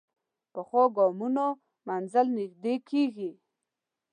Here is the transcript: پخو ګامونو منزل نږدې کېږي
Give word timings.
پخو 0.53 0.83
ګامونو 0.95 1.47
منزل 1.87 2.27
نږدې 2.37 2.75
کېږي 2.89 3.31